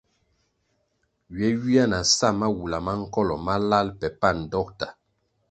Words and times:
Ywe 1.35 1.47
ywia 1.55 1.85
na 1.91 1.99
sa 2.15 2.27
mawula 2.39 2.77
ma 2.85 2.93
nkolo 3.01 3.35
malal 3.45 3.87
pe 3.99 4.07
pan 4.21 4.37
dokta. 4.53 4.87